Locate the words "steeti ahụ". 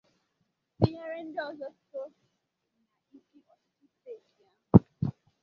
3.95-5.07